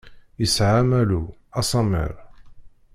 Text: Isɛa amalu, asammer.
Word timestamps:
Isɛa 0.45 0.75
amalu, 0.81 1.23
asammer. 1.59 2.11